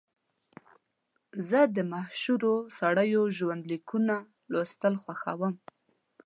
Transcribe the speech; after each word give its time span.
زه 1.49 1.59
د 1.75 1.77
مشهورو 1.93 2.53
سړیو 2.77 3.23
ژوند 3.37 3.61
لیکونه 3.71 4.15
لوستل 4.51 4.93
خوښوم. 5.03 5.53